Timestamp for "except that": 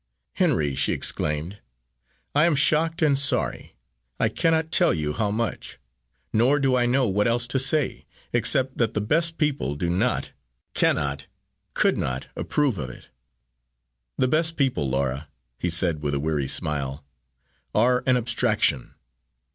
8.33-8.95